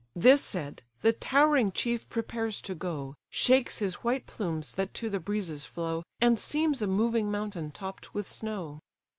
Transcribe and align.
This 0.15 0.41
said, 0.43 0.81
the 1.01 1.13
towering 1.13 1.71
chief 1.71 2.09
prepares 2.09 2.59
to 2.61 2.73
go, 2.73 3.13
Shakes 3.29 3.77
his 3.77 3.93
white 4.03 4.25
plumes 4.25 4.73
that 4.73 4.95
to 4.95 5.11
the 5.11 5.19
breezes 5.19 5.63
flow, 5.63 6.01
And 6.19 6.39
seems 6.39 6.81
a 6.81 6.87
moving 6.87 7.29
mountain 7.29 7.69
topp'd 7.69 8.09
with 8.11 8.27
snow. 8.27 8.79